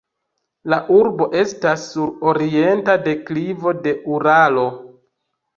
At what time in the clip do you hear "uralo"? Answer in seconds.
4.17-4.69